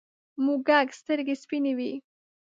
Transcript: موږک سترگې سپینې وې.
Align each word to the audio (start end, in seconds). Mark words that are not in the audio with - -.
موږک 0.43 0.87
سترگې 0.99 1.35
سپینې 1.43 1.73
وې. 1.77 1.91